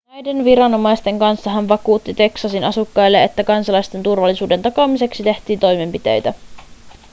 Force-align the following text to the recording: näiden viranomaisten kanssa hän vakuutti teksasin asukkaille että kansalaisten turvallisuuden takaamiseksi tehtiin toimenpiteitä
näiden 0.09 0.43
viranomaisten 0.45 1.19
kanssa 1.19 1.49
hän 1.49 1.67
vakuutti 1.69 2.13
teksasin 2.13 2.63
asukkaille 2.63 3.23
että 3.23 3.43
kansalaisten 3.43 4.03
turvallisuuden 4.03 4.61
takaamiseksi 4.61 5.23
tehtiin 5.23 5.59
toimenpiteitä 5.59 6.33